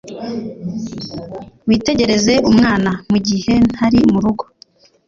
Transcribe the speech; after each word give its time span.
Witegereze 1.67 2.33
umwana 2.49 2.91
mugihe 3.11 3.53
ntari 3.71 3.99
murugo. 4.13 4.43